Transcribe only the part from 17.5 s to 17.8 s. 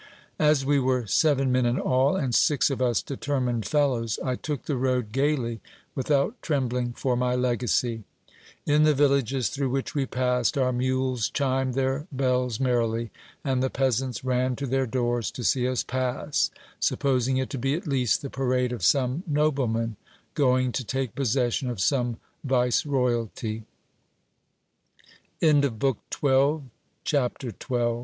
to be